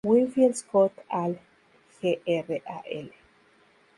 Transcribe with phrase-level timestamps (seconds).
[0.03, 1.37] Winfield Scott al
[2.01, 3.09] Gral.